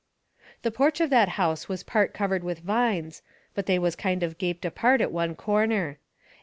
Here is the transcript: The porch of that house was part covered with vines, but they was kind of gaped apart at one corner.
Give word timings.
The 0.63 0.71
porch 0.71 0.99
of 0.99 1.11
that 1.11 1.29
house 1.37 1.69
was 1.69 1.83
part 1.83 2.11
covered 2.11 2.43
with 2.43 2.57
vines, 2.61 3.21
but 3.53 3.67
they 3.67 3.77
was 3.77 3.95
kind 3.95 4.23
of 4.23 4.39
gaped 4.39 4.65
apart 4.65 4.99
at 4.99 5.11
one 5.11 5.35
corner. 5.35 5.99